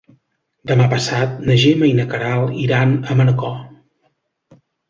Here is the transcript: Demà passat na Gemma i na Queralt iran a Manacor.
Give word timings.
Demà 0.71 0.87
passat 0.93 1.35
na 1.51 1.57
Gemma 1.65 1.89
i 1.91 1.95
na 2.01 2.07
Queralt 2.13 2.57
iran 2.65 2.97
a 3.15 3.19
Manacor. 3.21 3.57